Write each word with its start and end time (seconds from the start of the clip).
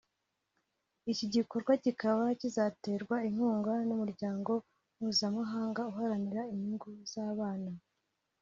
Iki 1.11 1.25
gikorwa 1.33 1.71
kibaba 1.83 2.25
kizaterwa 2.39 3.15
inkunga 3.29 3.73
n’Umuryango 3.87 4.51
mpuzamahanga 4.97 5.79
uharanira 5.91 6.41
inyungu 6.53 6.89
z’abana 7.11 7.71